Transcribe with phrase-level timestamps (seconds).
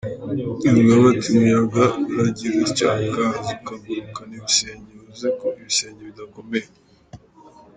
[0.71, 6.67] Yungamo ati “Umuyaga uragira utya ukaza ukagurukana ibisenge, bivuze ko ibisenge bidakomeye.